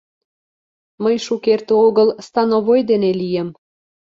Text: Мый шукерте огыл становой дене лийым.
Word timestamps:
Мый 1.03 1.15
шукерте 1.25 1.73
огыл 1.87 2.07
становой 2.27 2.81
дене 2.89 3.11
лийым. 3.19 3.49